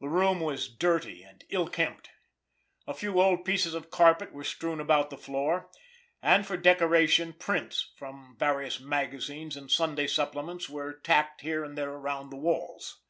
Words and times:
The 0.00 0.06
room 0.08 0.38
was 0.38 0.68
dirty 0.68 1.24
and 1.24 1.42
ill 1.48 1.66
kempt. 1.68 2.10
A 2.86 2.94
few 2.94 3.20
old 3.20 3.44
pieces 3.44 3.74
of 3.74 3.90
carpet 3.90 4.32
were 4.32 4.44
strewn 4.44 4.78
about 4.78 5.10
the 5.10 5.18
floor, 5.18 5.72
and 6.22 6.46
for 6.46 6.56
decoration 6.56 7.32
prints 7.32 7.90
from 7.96 8.36
various 8.38 8.78
magazines 8.78 9.56
and 9.56 9.68
Sunday 9.68 10.06
supplements 10.06 10.68
were 10.70 10.92
tacked 10.92 11.40
here 11.40 11.64
and 11.64 11.76
there 11.76 11.90
around 11.90 12.30
the 12.30 12.36
walls. 12.36 13.00